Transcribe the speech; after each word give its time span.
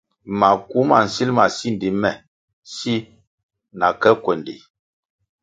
Maku 0.39 0.77
ma 0.89 0.97
nsil 1.05 1.29
ma 1.37 1.45
sindi 1.57 1.89
me 2.01 2.11
si 2.73 2.93
na 3.79 3.87
ke 3.99 4.11
kwendi. 4.23 4.55